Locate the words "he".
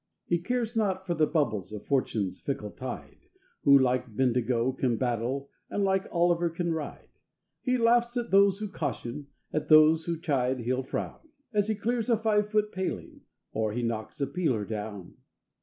0.25-0.39, 7.61-7.77, 11.67-11.75, 13.73-13.83